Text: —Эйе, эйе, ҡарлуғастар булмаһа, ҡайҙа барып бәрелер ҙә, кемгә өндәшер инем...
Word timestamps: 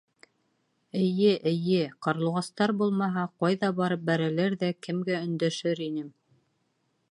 —Эйе, 1.01 1.33
эйе, 1.51 1.81
ҡарлуғастар 2.07 2.73
булмаһа, 2.79 3.27
ҡайҙа 3.45 3.71
барып 3.81 4.09
бәрелер 4.09 4.59
ҙә, 4.65 4.73
кемгә 4.87 5.21
өндәшер 5.29 5.87
инем... 5.91 6.09